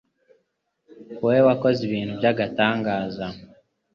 wowe 1.23 1.39
wakoze 1.47 1.79
ibintu 1.87 2.13
by’agatangaza 2.19 3.25